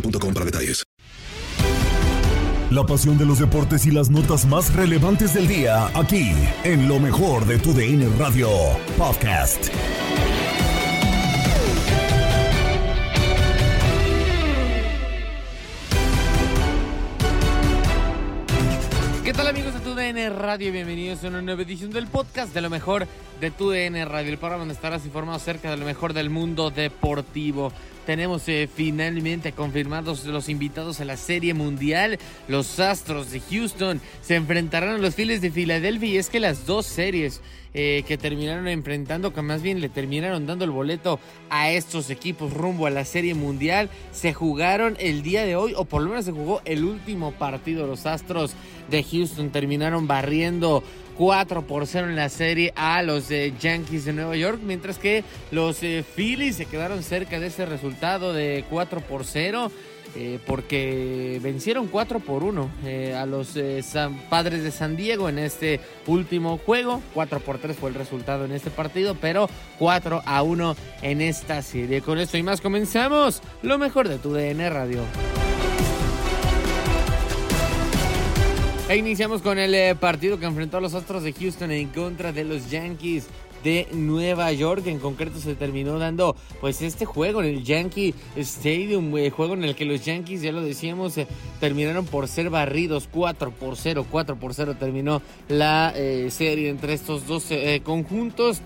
boostmobile.com 0.00 0.34
para 0.34 0.46
detalles. 0.46 0.84
La 2.70 2.84
pasión 2.84 3.16
de 3.16 3.24
los 3.24 3.38
deportes 3.38 3.86
y 3.86 3.92
las 3.92 4.10
notas 4.10 4.44
más 4.44 4.74
relevantes 4.74 5.34
del 5.34 5.46
día, 5.46 5.86
aquí, 5.94 6.32
en 6.64 6.88
lo 6.88 6.98
mejor 6.98 7.46
de 7.46 7.58
tu 7.58 7.72
DN 7.72 8.08
Radio 8.18 8.48
Podcast. 8.98 9.68
¿Qué 19.22 19.32
tal 19.32 19.46
amigos 19.46 19.74
de 19.74 19.80
TUDN 19.80 20.36
Radio? 20.36 20.72
Bienvenidos 20.72 21.22
a 21.22 21.28
una 21.28 21.40
nueva 21.40 21.62
edición 21.62 21.92
del 21.92 22.08
podcast 22.08 22.52
de 22.52 22.60
lo 22.60 22.70
mejor 22.70 23.06
de 23.40 23.50
TUDN 23.52 24.08
Radio, 24.08 24.32
el 24.32 24.38
programa 24.38 24.60
donde 24.60 24.74
estarás 24.74 25.04
informado 25.04 25.36
acerca 25.36 25.70
de 25.70 25.76
lo 25.76 25.84
mejor 25.84 26.14
del 26.14 26.30
mundo 26.30 26.70
deportivo. 26.70 27.72
Tenemos 28.06 28.48
eh, 28.48 28.68
finalmente 28.72 29.50
confirmados 29.50 30.24
los 30.26 30.48
invitados 30.48 31.00
a 31.00 31.04
la 31.04 31.16
Serie 31.16 31.54
Mundial. 31.54 32.18
Los 32.46 32.78
Astros 32.78 33.32
de 33.32 33.40
Houston 33.40 34.00
se 34.22 34.36
enfrentarán 34.36 34.90
a 34.90 34.98
los 34.98 35.16
Phillies 35.16 35.40
de 35.40 35.50
Filadelfia 35.50 36.08
y 36.08 36.16
es 36.16 36.30
que 36.30 36.38
las 36.38 36.66
dos 36.66 36.86
series 36.86 37.40
eh, 37.74 38.04
que 38.06 38.16
terminaron 38.16 38.68
enfrentando, 38.68 39.34
que 39.34 39.42
más 39.42 39.60
bien 39.60 39.80
le 39.80 39.88
terminaron 39.88 40.46
dando 40.46 40.64
el 40.64 40.70
boleto 40.70 41.18
a 41.50 41.70
estos 41.70 42.08
equipos 42.08 42.54
rumbo 42.54 42.86
a 42.86 42.90
la 42.90 43.04
Serie 43.04 43.34
Mundial, 43.34 43.90
se 44.12 44.32
jugaron 44.32 44.96
el 45.00 45.22
día 45.22 45.44
de 45.44 45.56
hoy, 45.56 45.74
o 45.76 45.84
por 45.84 46.00
lo 46.00 46.10
menos 46.10 46.24
se 46.24 46.32
jugó 46.32 46.62
el 46.64 46.84
último 46.84 47.32
partido. 47.32 47.86
Los 47.86 48.06
Astros 48.06 48.54
de 48.88 49.02
Houston 49.02 49.50
terminaron 49.50 50.06
barriendo 50.06 50.84
4 51.18 51.62
por 51.66 51.86
0 51.86 52.08
en 52.08 52.16
la 52.16 52.28
serie 52.28 52.72
a 52.76 53.02
los 53.02 53.30
eh, 53.30 53.52
Yankees 53.60 54.04
de 54.04 54.12
Nueva 54.12 54.36
York, 54.36 54.60
mientras 54.62 54.98
que 54.98 55.24
los 55.50 55.82
eh, 55.82 56.04
Phillies 56.14 56.56
se 56.56 56.66
quedaron 56.66 57.02
cerca 57.02 57.40
de 57.40 57.46
ese 57.48 57.66
resultado 57.66 58.32
de 58.32 58.64
4 58.70 59.00
por 59.00 59.24
0. 59.24 59.70
eh, 60.18 60.38
porque 60.46 61.38
vencieron 61.42 61.88
4 61.88 62.20
por 62.20 62.42
1 62.42 62.70
eh, 62.86 63.14
a 63.14 63.26
los 63.26 63.54
eh, 63.56 63.82
San- 63.82 64.16
padres 64.30 64.62
de 64.62 64.70
San 64.70 64.96
Diego 64.96 65.28
en 65.28 65.38
este 65.38 65.78
último 66.06 66.56
juego. 66.64 67.02
4 67.12 67.40
por 67.40 67.58
3 67.58 67.76
fue 67.76 67.90
el 67.90 67.96
resultado 67.96 68.46
en 68.46 68.52
este 68.52 68.70
partido, 68.70 69.14
pero 69.20 69.50
4 69.78 70.22
a 70.24 70.42
1 70.42 70.76
en 71.02 71.20
esta 71.20 71.60
serie. 71.60 72.00
Con 72.00 72.18
esto 72.18 72.38
y 72.38 72.42
más 72.42 72.62
comenzamos 72.62 73.42
lo 73.62 73.76
mejor 73.76 74.08
de 74.08 74.16
tu 74.18 74.32
DN 74.32 74.70
Radio. 74.70 75.00
E 78.88 78.96
iniciamos 78.96 79.42
con 79.42 79.58
el 79.58 79.74
eh, 79.74 79.96
partido 79.96 80.38
que 80.38 80.46
enfrentó 80.46 80.76
a 80.76 80.80
los 80.80 80.94
Astros 80.94 81.24
de 81.24 81.32
Houston 81.32 81.72
en 81.72 81.88
contra 81.88 82.32
de 82.32 82.44
los 82.44 82.70
Yankees 82.70 83.26
de 83.64 83.88
Nueva 83.92 84.52
York. 84.52 84.86
En 84.86 85.00
concreto 85.00 85.40
se 85.40 85.56
terminó 85.56 85.98
dando 85.98 86.36
pues 86.60 86.80
este 86.82 87.04
juego 87.04 87.42
en 87.42 87.48
el 87.48 87.64
Yankee 87.64 88.14
Stadium, 88.36 89.16
eh, 89.16 89.30
juego 89.30 89.54
en 89.54 89.64
el 89.64 89.74
que 89.74 89.84
los 89.84 90.04
Yankees, 90.04 90.42
ya 90.42 90.52
lo 90.52 90.62
decíamos, 90.62 91.18
eh, 91.18 91.26
terminaron 91.58 92.06
por 92.06 92.28
ser 92.28 92.48
barridos 92.48 93.08
4 93.10 93.50
por 93.50 93.76
0, 93.76 94.06
4 94.08 94.36
por 94.36 94.54
0 94.54 94.76
terminó 94.78 95.20
la 95.48 95.92
eh, 95.96 96.28
serie 96.30 96.68
entre 96.68 96.92
estos 96.92 97.26
dos 97.26 97.48
conjuntos. 97.82 98.60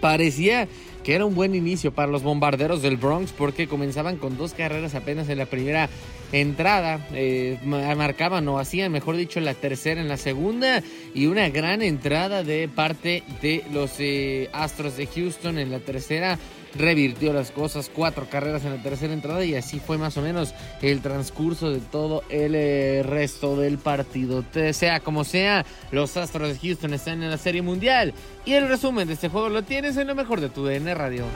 Parecía 0.00 0.66
que 1.04 1.14
era 1.14 1.26
un 1.26 1.34
buen 1.34 1.54
inicio 1.54 1.92
para 1.92 2.10
los 2.10 2.22
bombarderos 2.22 2.80
del 2.80 2.96
Bronx 2.96 3.32
porque 3.32 3.68
comenzaban 3.68 4.16
con 4.16 4.38
dos 4.38 4.54
carreras 4.54 4.94
apenas 4.94 5.28
en 5.28 5.38
la 5.38 5.46
primera 5.46 5.90
entrada, 6.32 7.06
eh, 7.12 7.58
ma- 7.64 7.94
marcaban 7.94 8.48
o 8.48 8.58
hacían, 8.58 8.90
mejor 8.90 9.16
dicho, 9.16 9.38
la 9.40 9.54
tercera 9.54 10.00
en 10.00 10.08
la 10.08 10.16
segunda 10.16 10.82
y 11.14 11.26
una 11.26 11.48
gran 11.50 11.82
entrada 11.82 12.42
de 12.42 12.68
parte 12.68 13.22
de 13.42 13.64
los 13.72 13.92
eh, 13.98 14.48
Astros 14.52 14.96
de 14.96 15.06
Houston 15.06 15.58
en 15.58 15.70
la 15.70 15.78
tercera. 15.78 16.38
Revirtió 16.74 17.34
las 17.34 17.50
cosas, 17.50 17.90
cuatro 17.94 18.30
carreras 18.30 18.64
en 18.64 18.70
la 18.74 18.82
tercera 18.82 19.12
entrada 19.12 19.44
y 19.44 19.54
así 19.54 19.78
fue 19.78 19.98
más 19.98 20.16
o 20.16 20.22
menos 20.22 20.54
el 20.80 21.02
transcurso 21.02 21.70
de 21.70 21.80
todo 21.80 22.22
el 22.30 22.54
eh, 22.54 23.02
resto 23.02 23.56
del 23.56 23.76
partido. 23.76 24.42
Sea 24.72 25.00
como 25.00 25.24
sea, 25.24 25.66
los 25.90 26.16
Astros 26.16 26.48
de 26.48 26.58
Houston 26.66 26.94
están 26.94 27.22
en 27.22 27.28
la 27.28 27.36
Serie 27.36 27.60
Mundial 27.60 28.14
y 28.46 28.54
el 28.54 28.68
resumen 28.70 29.06
de 29.06 29.12
este 29.12 29.28
juego 29.28 29.50
lo 29.50 29.60
tienes 29.64 29.98
en 29.98 30.06
lo 30.06 30.14
mejor 30.14 30.40
de 30.40 30.48
tu 30.48 30.64
DN 30.64 30.94
Radio. 30.94 31.26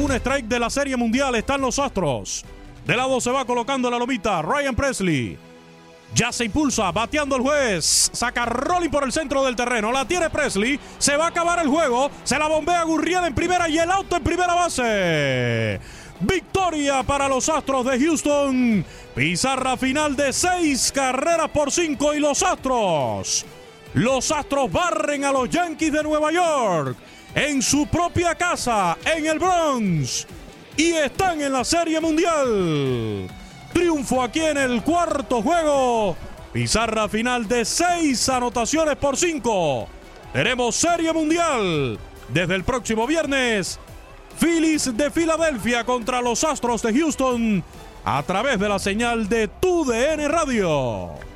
Un 0.00 0.12
strike 0.12 0.46
de 0.46 0.60
la 0.60 0.70
Serie 0.70 0.96
Mundial 0.96 1.34
están 1.34 1.60
los 1.60 1.78
Astros. 1.80 2.44
De 2.86 2.96
lado 2.96 3.20
se 3.20 3.32
va 3.32 3.44
colocando 3.44 3.90
la 3.90 3.98
lomita 3.98 4.40
Ryan 4.42 4.76
Presley. 4.76 5.36
Ya 6.14 6.30
se 6.30 6.44
impulsa, 6.44 6.92
bateando 6.92 7.34
el 7.34 7.42
juez. 7.42 8.08
Saca 8.12 8.46
Rolling 8.46 8.90
por 8.90 9.02
el 9.02 9.12
centro 9.12 9.44
del 9.44 9.56
terreno. 9.56 9.90
La 9.90 10.06
tiene 10.06 10.30
Presley. 10.30 10.78
Se 10.98 11.16
va 11.16 11.24
a 11.24 11.28
acabar 11.28 11.58
el 11.58 11.66
juego. 11.66 12.12
Se 12.22 12.38
la 12.38 12.46
bombea 12.46 12.84
Gurriel 12.84 13.24
en 13.24 13.34
primera 13.34 13.68
y 13.68 13.76
el 13.76 13.90
auto 13.90 14.16
en 14.16 14.22
primera 14.22 14.54
base. 14.54 15.80
Victoria 16.20 17.02
para 17.02 17.28
los 17.28 17.48
Astros 17.48 17.84
de 17.84 17.98
Houston. 17.98 18.84
Pizarra 19.16 19.76
final 19.76 20.14
de 20.14 20.32
seis 20.32 20.92
carreras 20.92 21.48
por 21.50 21.72
cinco 21.72 22.14
y 22.14 22.20
los 22.20 22.44
Astros. 22.44 23.44
Los 23.94 24.30
Astros 24.30 24.70
barren 24.70 25.24
a 25.24 25.32
los 25.32 25.50
Yankees 25.50 25.92
de 25.92 26.04
Nueva 26.04 26.30
York 26.30 26.96
en 27.34 27.62
su 27.62 27.86
propia 27.86 28.34
casa, 28.34 28.96
en 29.04 29.26
el 29.26 29.38
Bronx. 29.38 30.26
Y 30.76 30.92
están 30.92 31.40
en 31.40 31.52
la 31.52 31.64
Serie 31.64 32.00
Mundial. 32.00 33.28
Triunfo 33.72 34.22
aquí 34.22 34.40
en 34.40 34.56
el 34.56 34.82
cuarto 34.82 35.42
juego. 35.42 36.16
Pizarra 36.52 37.08
final 37.08 37.46
de 37.46 37.64
seis 37.64 38.28
anotaciones 38.28 38.96
por 38.96 39.16
cinco. 39.16 39.88
Tenemos 40.32 40.76
Serie 40.76 41.12
Mundial 41.12 41.98
desde 42.28 42.54
el 42.54 42.64
próximo 42.64 43.06
viernes. 43.06 43.78
Phillies 44.38 44.96
de 44.96 45.10
Filadelfia 45.10 45.84
contra 45.84 46.22
los 46.22 46.44
Astros 46.44 46.82
de 46.82 46.92
Houston 46.92 47.64
a 48.04 48.22
través 48.22 48.58
de 48.60 48.68
la 48.68 48.78
señal 48.78 49.28
de 49.28 49.48
TUDN 49.48 50.28
Radio. 50.28 51.27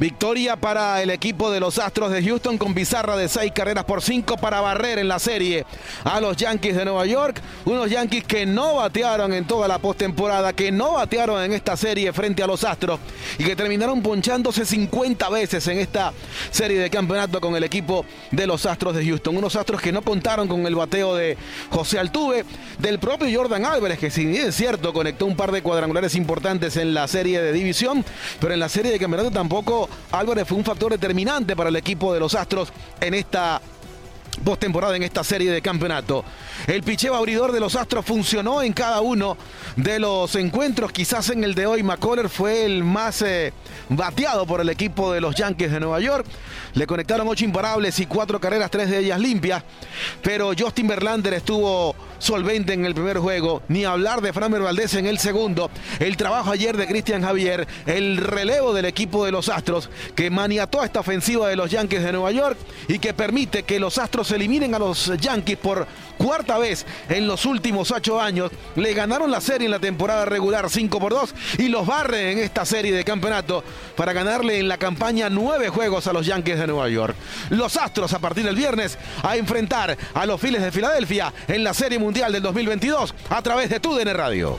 Victoria 0.00 0.56
para 0.56 1.02
el 1.02 1.10
equipo 1.10 1.50
de 1.50 1.60
los 1.60 1.78
Astros 1.78 2.10
de 2.10 2.24
Houston 2.24 2.56
con 2.56 2.72
bizarra 2.72 3.18
de 3.18 3.28
seis 3.28 3.52
carreras 3.54 3.84
por 3.84 4.00
cinco 4.00 4.38
para 4.38 4.62
barrer 4.62 4.98
en 4.98 5.08
la 5.08 5.18
serie 5.18 5.66
a 6.04 6.22
los 6.22 6.38
Yankees 6.38 6.74
de 6.74 6.86
Nueva 6.86 7.04
York. 7.04 7.42
Unos 7.66 7.90
Yankees 7.90 8.24
que 8.24 8.46
no 8.46 8.76
batearon 8.76 9.34
en 9.34 9.44
toda 9.44 9.68
la 9.68 9.78
postemporada, 9.78 10.54
que 10.54 10.72
no 10.72 10.94
batearon 10.94 11.42
en 11.42 11.52
esta 11.52 11.76
serie 11.76 12.14
frente 12.14 12.42
a 12.42 12.46
los 12.46 12.64
Astros 12.64 12.98
y 13.38 13.44
que 13.44 13.54
terminaron 13.54 14.00
ponchándose 14.00 14.64
50 14.64 15.28
veces 15.28 15.68
en 15.68 15.78
esta 15.78 16.14
serie 16.50 16.78
de 16.78 16.88
campeonato 16.88 17.38
con 17.38 17.54
el 17.54 17.64
equipo 17.64 18.06
de 18.30 18.46
los 18.46 18.64
Astros 18.64 18.96
de 18.96 19.04
Houston. 19.04 19.36
Unos 19.36 19.54
Astros 19.54 19.82
que 19.82 19.92
no 19.92 20.00
contaron 20.00 20.48
con 20.48 20.66
el 20.66 20.76
bateo 20.76 21.14
de 21.14 21.36
José 21.68 21.98
Altuve, 21.98 22.46
del 22.78 22.98
propio 23.00 23.28
Jordan 23.38 23.66
Álvarez, 23.66 23.98
que 23.98 24.10
si 24.10 24.24
bien 24.24 24.48
es 24.48 24.54
cierto 24.54 24.94
conectó 24.94 25.26
un 25.26 25.36
par 25.36 25.52
de 25.52 25.60
cuadrangulares 25.60 26.14
importantes 26.14 26.78
en 26.78 26.94
la 26.94 27.06
serie 27.06 27.42
de 27.42 27.52
división, 27.52 28.02
pero 28.40 28.54
en 28.54 28.60
la 28.60 28.70
serie 28.70 28.90
de 28.92 28.98
campeonato 28.98 29.30
tampoco 29.30 29.89
Álvarez 30.12 30.46
fue 30.46 30.58
un 30.58 30.64
factor 30.64 30.92
determinante 30.92 31.56
para 31.56 31.68
el 31.68 31.76
equipo 31.76 32.12
de 32.12 32.20
los 32.20 32.34
Astros 32.34 32.72
en 33.00 33.14
esta 33.14 33.60
postemporada 34.44 34.96
en 34.96 35.02
esta 35.02 35.22
serie 35.24 35.50
de 35.50 35.62
campeonato. 35.62 36.24
El 36.66 36.82
picheo 36.82 37.14
abridor 37.14 37.52
de 37.52 37.60
los 37.60 37.76
Astros 37.76 38.04
funcionó 38.04 38.62
en 38.62 38.72
cada 38.72 39.00
uno 39.00 39.36
de 39.76 39.98
los 39.98 40.34
encuentros. 40.34 40.92
Quizás 40.92 41.30
en 41.30 41.44
el 41.44 41.54
de 41.54 41.66
hoy 41.66 41.82
McCuller 41.82 42.28
fue 42.28 42.64
el 42.64 42.84
más 42.84 43.22
eh, 43.22 43.52
bateado 43.88 44.46
por 44.46 44.60
el 44.60 44.68
equipo 44.68 45.12
de 45.12 45.20
los 45.20 45.34
Yankees 45.34 45.72
de 45.72 45.80
Nueva 45.80 46.00
York. 46.00 46.26
Le 46.74 46.86
conectaron 46.86 47.28
ocho 47.28 47.44
imparables 47.44 47.98
y 48.00 48.06
cuatro 48.06 48.40
carreras, 48.40 48.70
tres 48.70 48.90
de 48.90 48.98
ellas 48.98 49.20
limpias. 49.20 49.62
Pero 50.22 50.52
Justin 50.58 50.88
Verlander 50.88 51.34
estuvo 51.34 51.94
solvente 52.20 52.74
en 52.74 52.84
el 52.84 52.94
primer 52.94 53.18
juego. 53.18 53.62
Ni 53.66 53.84
hablar 53.84 54.20
de 54.20 54.32
Framer 54.32 54.62
Valdés 54.62 54.94
en 54.94 55.06
el 55.06 55.18
segundo. 55.18 55.70
El 55.98 56.16
trabajo 56.16 56.52
ayer 56.52 56.76
de 56.76 56.86
Cristian 56.86 57.22
Javier. 57.22 57.66
El 57.86 58.18
relevo 58.18 58.72
del 58.72 58.84
equipo 58.84 59.24
de 59.24 59.32
los 59.32 59.48
Astros 59.48 59.90
que 60.14 60.30
maniató 60.30 60.84
esta 60.84 61.00
ofensiva 61.00 61.48
de 61.48 61.56
los 61.56 61.70
Yankees 61.70 62.04
de 62.04 62.12
Nueva 62.12 62.30
York 62.30 62.58
y 62.86 62.98
que 62.98 63.14
permite 63.14 63.64
que 63.64 63.80
los 63.80 63.98
Astros 63.98 64.30
eliminen 64.30 64.74
a 64.74 64.78
los 64.78 65.10
Yankees 65.18 65.56
por 65.56 65.86
cuarta 66.18 66.58
vez 66.58 66.84
en 67.08 67.26
los 67.26 67.46
últimos 67.46 67.90
ocho 67.90 68.20
años. 68.20 68.52
Le 68.76 68.92
ganaron 68.92 69.30
la 69.30 69.40
serie 69.40 69.64
en 69.64 69.72
la 69.72 69.80
temporada 69.80 70.26
regular 70.26 70.68
5 70.68 71.00
por 71.00 71.12
2 71.12 71.34
y 71.58 71.68
los 71.68 71.86
barre 71.86 72.32
en 72.32 72.38
esta 72.38 72.64
serie 72.64 72.92
de 72.92 73.04
campeonato 73.04 73.64
para 73.96 74.12
ganarle 74.12 74.58
en 74.58 74.68
la 74.68 74.76
campaña 74.76 75.30
nueve 75.30 75.70
juegos 75.70 76.06
a 76.06 76.12
los 76.12 76.26
Yankees 76.26 76.58
de 76.58 76.66
Nueva 76.66 76.88
York. 76.90 77.16
Los 77.48 77.76
Astros 77.76 78.12
a 78.12 78.18
partir 78.18 78.44
del 78.44 78.56
viernes 78.56 78.98
a 79.22 79.36
enfrentar 79.36 79.96
a 80.12 80.26
los 80.26 80.40
Phillies 80.40 80.62
de 80.62 80.70
Filadelfia 80.70 81.32
en 81.48 81.64
la 81.64 81.72
Serie 81.72 81.98
Mundial 81.98 82.09
del 82.12 82.42
2022 82.42 83.14
a 83.28 83.40
través 83.40 83.70
de 83.70 83.78
TUDN 83.78 84.12
Radio. 84.14 84.58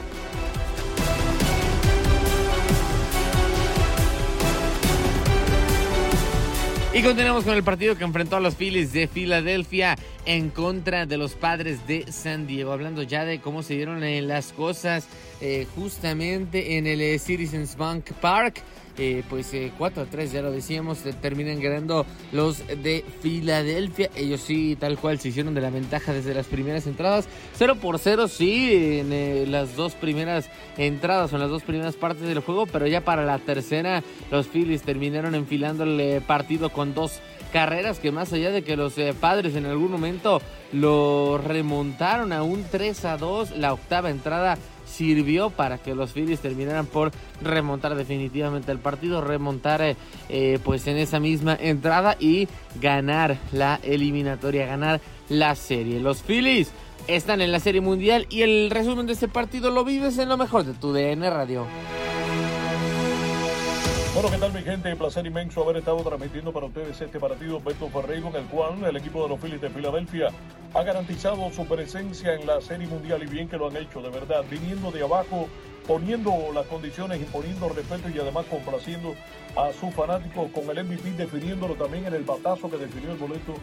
Y 6.94 7.02
continuamos 7.02 7.44
con 7.44 7.54
el 7.54 7.62
partido 7.62 7.96
que 7.96 8.04
enfrentó 8.04 8.36
a 8.36 8.40
los 8.40 8.54
Phillies 8.54 8.92
de 8.92 9.06
Filadelfia 9.06 9.96
en 10.24 10.48
contra 10.50 11.04
de 11.04 11.18
los 11.18 11.34
padres 11.34 11.86
de 11.86 12.10
San 12.10 12.46
Diego. 12.46 12.72
Hablando 12.72 13.02
ya 13.02 13.24
de 13.24 13.40
cómo 13.40 13.62
se 13.62 13.74
dieron 13.74 14.02
eh, 14.02 14.22
las 14.22 14.52
cosas 14.52 15.06
eh, 15.40 15.66
justamente 15.74 16.78
en 16.78 16.86
el 16.86 17.00
eh, 17.00 17.18
Citizens 17.18 17.76
Bank 17.76 18.12
Park. 18.20 18.62
Eh, 18.98 19.22
pues 19.30 19.54
4 19.78 20.02
a 20.02 20.06
3, 20.06 20.32
ya 20.32 20.42
lo 20.42 20.50
decíamos, 20.50 20.98
terminan 21.20 21.60
ganando 21.60 22.04
los 22.30 22.66
de 22.66 23.04
Filadelfia. 23.20 24.10
Ellos 24.14 24.40
sí, 24.40 24.76
tal 24.78 24.98
cual, 24.98 25.18
se 25.18 25.28
hicieron 25.28 25.54
de 25.54 25.60
la 25.60 25.70
ventaja 25.70 26.12
desde 26.12 26.34
las 26.34 26.46
primeras 26.46 26.86
entradas. 26.86 27.26
0 27.56 27.76
por 27.80 27.98
0, 27.98 28.28
sí, 28.28 29.00
en 29.00 29.50
las 29.50 29.76
dos 29.76 29.94
primeras 29.94 30.50
entradas 30.76 31.32
o 31.32 31.36
en 31.36 31.42
las 31.42 31.50
dos 31.50 31.62
primeras 31.62 31.96
partes 31.96 32.26
del 32.26 32.40
juego, 32.40 32.66
pero 32.66 32.86
ya 32.86 33.00
para 33.00 33.24
la 33.24 33.38
tercera, 33.38 34.02
los 34.30 34.46
Phillies 34.46 34.82
terminaron 34.82 35.34
enfilando 35.34 35.84
el 35.84 36.20
partido 36.22 36.70
con 36.70 36.94
dos 36.94 37.20
carreras 37.52 37.98
que 37.98 38.12
más 38.12 38.32
allá 38.32 38.50
de 38.50 38.62
que 38.62 38.76
los 38.76 38.94
padres 39.20 39.54
en 39.56 39.66
algún 39.66 39.90
momento 39.90 40.40
lo 40.72 41.38
remontaron 41.38 42.32
a 42.32 42.42
un 42.42 42.64
3 42.64 43.04
a 43.04 43.16
2, 43.18 43.58
la 43.58 43.74
octava 43.74 44.10
entrada 44.10 44.56
sirvió 44.92 45.50
para 45.50 45.78
que 45.78 45.94
los 45.94 46.12
Phillies 46.12 46.40
terminaran 46.40 46.86
por 46.86 47.12
remontar 47.40 47.94
definitivamente 47.94 48.70
el 48.70 48.78
partido, 48.78 49.20
remontar 49.20 49.82
eh, 49.82 49.96
eh, 50.28 50.58
pues 50.62 50.86
en 50.86 50.96
esa 50.96 51.18
misma 51.18 51.56
entrada 51.58 52.16
y 52.20 52.48
ganar 52.80 53.38
la 53.52 53.80
eliminatoria, 53.82 54.66
ganar 54.66 55.00
la 55.28 55.54
serie. 55.54 56.00
Los 56.00 56.22
Phillies 56.22 56.70
están 57.08 57.40
en 57.40 57.52
la 57.52 57.60
serie 57.60 57.80
mundial 57.80 58.26
y 58.30 58.42
el 58.42 58.70
resumen 58.70 59.06
de 59.06 59.14
este 59.14 59.28
partido 59.28 59.70
lo 59.70 59.84
vives 59.84 60.18
en 60.18 60.28
lo 60.28 60.36
mejor 60.36 60.64
de 60.64 60.74
tu 60.74 60.92
DN 60.92 61.28
Radio. 61.30 61.66
Bueno, 64.22 64.36
¿qué 64.36 64.40
tal 64.40 64.52
mi 64.52 64.62
gente? 64.62 64.94
Placer 64.94 65.26
inmenso 65.26 65.64
haber 65.64 65.78
estado 65.78 65.96
transmitiendo 66.04 66.52
para 66.52 66.66
ustedes 66.66 67.00
este 67.00 67.18
partido 67.18 67.60
Beto 67.60 67.88
Ferreiro 67.88 68.28
en 68.28 68.36
el 68.36 68.44
cual 68.44 68.84
el 68.84 68.96
equipo 68.96 69.24
de 69.24 69.28
los 69.30 69.40
Phillies 69.40 69.60
de 69.60 69.68
Filadelfia 69.68 70.28
ha 70.74 70.82
garantizado 70.84 71.50
su 71.50 71.66
presencia 71.66 72.34
en 72.34 72.46
la 72.46 72.60
Serie 72.60 72.86
Mundial 72.86 73.20
y 73.24 73.26
bien 73.26 73.48
que 73.48 73.56
lo 73.56 73.66
han 73.66 73.76
hecho, 73.76 74.00
de 74.00 74.10
verdad, 74.10 74.44
viniendo 74.48 74.92
de 74.92 75.02
abajo, 75.02 75.48
poniendo 75.88 76.52
las 76.54 76.66
condiciones, 76.68 77.20
imponiendo 77.20 77.68
respeto 77.68 78.10
y 78.10 78.18
además 78.20 78.46
complaciendo 78.48 79.16
a 79.56 79.72
sus 79.72 79.92
fanáticos 79.92 80.52
con 80.52 80.70
el 80.70 80.84
MVP, 80.84 81.14
definiéndolo 81.16 81.74
también 81.74 82.06
en 82.06 82.14
el 82.14 82.22
batazo 82.22 82.70
que 82.70 82.76
definió 82.76 83.10
el 83.10 83.18
boleto 83.18 83.54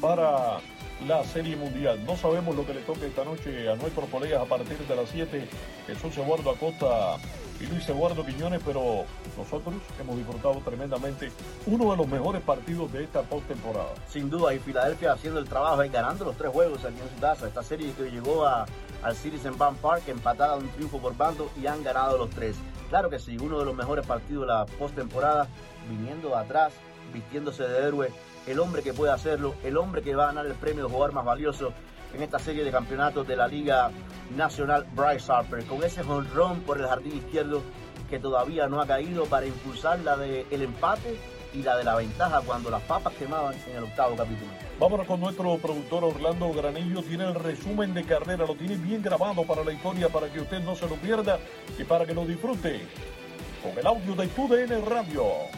para 0.00 0.58
la 1.06 1.22
Serie 1.22 1.54
Mundial. 1.54 2.04
No 2.04 2.16
sabemos 2.16 2.56
lo 2.56 2.66
que 2.66 2.74
le 2.74 2.80
toque 2.80 3.06
esta 3.06 3.24
noche 3.24 3.68
a 3.68 3.76
nuestros 3.76 4.08
colegas 4.08 4.42
a 4.42 4.46
partir 4.46 4.78
de 4.78 4.96
las 4.96 5.10
7, 5.10 5.46
Jesús 5.86 6.18
Eduardo 6.18 6.50
Acosta 6.50 7.18
y 7.60 7.66
Luis 7.66 7.88
Eduardo 7.88 8.24
Quiñones, 8.24 8.60
pero 8.64 9.04
nosotros 9.36 9.74
hemos 10.00 10.16
disfrutado 10.16 10.60
tremendamente 10.64 11.30
uno 11.66 11.90
de 11.90 11.96
los 11.96 12.06
mejores 12.06 12.42
partidos 12.42 12.92
de 12.92 13.04
esta 13.04 13.22
postemporada. 13.22 13.94
Sin 14.08 14.30
duda, 14.30 14.54
y 14.54 14.58
Filadelfia 14.58 15.12
haciendo 15.12 15.40
el 15.40 15.48
trabajo 15.48 15.84
y 15.84 15.88
ganando 15.88 16.24
los 16.24 16.36
tres 16.36 16.52
juegos 16.52 16.84
aquí 16.84 17.00
en 17.00 17.14
su 17.14 17.20
casa. 17.20 17.48
Esta 17.48 17.62
serie 17.62 17.92
que 17.92 18.10
llegó 18.10 18.46
a, 18.46 18.66
al 19.02 19.16
Citizen 19.16 19.58
Bank 19.58 19.78
Park, 19.78 20.02
empatada 20.08 20.56
un 20.56 20.68
triunfo 20.68 20.98
por 20.98 21.16
bando 21.16 21.50
y 21.60 21.66
han 21.66 21.82
ganado 21.82 22.18
los 22.18 22.30
tres. 22.30 22.56
Claro 22.88 23.10
que 23.10 23.18
sí, 23.18 23.36
uno 23.40 23.58
de 23.58 23.64
los 23.64 23.74
mejores 23.74 24.06
partidos 24.06 24.42
de 24.42 24.52
la 24.52 24.66
postemporada, 24.66 25.48
viniendo 25.90 26.36
atrás, 26.36 26.72
vistiéndose 27.12 27.64
de 27.64 27.88
héroe 27.88 28.12
el 28.48 28.58
hombre 28.60 28.82
que 28.82 28.94
puede 28.94 29.12
hacerlo, 29.12 29.54
el 29.62 29.76
hombre 29.76 30.02
que 30.02 30.14
va 30.14 30.24
a 30.24 30.26
ganar 30.28 30.46
el 30.46 30.54
premio 30.54 30.84
de 30.84 30.90
jugador 30.90 31.12
más 31.12 31.24
valioso 31.24 31.72
en 32.14 32.22
esta 32.22 32.38
serie 32.38 32.64
de 32.64 32.70
campeonatos 32.70 33.28
de 33.28 33.36
la 33.36 33.46
Liga 33.46 33.90
Nacional, 34.36 34.86
Bryce 34.94 35.30
Harper, 35.30 35.64
con 35.64 35.82
ese 35.82 36.02
jonrón 36.02 36.60
por 36.60 36.78
el 36.80 36.86
jardín 36.86 37.16
izquierdo 37.16 37.62
que 38.08 38.18
todavía 38.18 38.66
no 38.66 38.80
ha 38.80 38.86
caído 38.86 39.26
para 39.26 39.46
impulsar 39.46 40.00
la 40.00 40.16
del 40.16 40.46
el 40.50 40.62
empate 40.62 41.18
y 41.52 41.62
la 41.62 41.76
de 41.76 41.84
la 41.84 41.96
ventaja 41.96 42.40
cuando 42.40 42.70
las 42.70 42.82
papas 42.82 43.12
quemaban 43.14 43.54
en 43.68 43.76
el 43.76 43.84
octavo 43.84 44.16
capítulo. 44.16 44.50
Vámonos 44.78 45.06
con 45.06 45.20
nuestro 45.20 45.56
productor 45.58 46.04
Orlando 46.04 46.52
Granillo. 46.52 47.02
Tiene 47.02 47.24
el 47.24 47.34
resumen 47.34 47.94
de 47.94 48.04
carrera, 48.04 48.46
lo 48.46 48.54
tiene 48.54 48.76
bien 48.76 49.02
grabado 49.02 49.44
para 49.44 49.64
la 49.64 49.72
historia, 49.72 50.08
para 50.08 50.28
que 50.30 50.40
usted 50.40 50.60
no 50.62 50.74
se 50.74 50.88
lo 50.88 50.96
pierda 50.96 51.38
y 51.78 51.84
para 51.84 52.06
que 52.06 52.14
lo 52.14 52.24
disfrute 52.24 52.80
con 53.62 53.78
el 53.78 53.86
audio 53.86 54.14
de 54.14 54.26
TUDN 54.28 54.86
Radio. 54.86 55.57